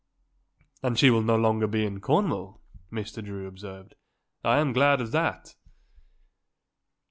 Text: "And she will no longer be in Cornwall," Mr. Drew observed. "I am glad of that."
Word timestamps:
"And 0.81 0.97
she 0.97 1.11
will 1.11 1.21
no 1.21 1.35
longer 1.35 1.67
be 1.67 1.85
in 1.85 2.01
Cornwall," 2.01 2.59
Mr. 2.91 3.23
Drew 3.23 3.45
observed. 3.45 3.93
"I 4.43 4.57
am 4.57 4.73
glad 4.73 4.99
of 4.99 5.11
that." 5.11 5.53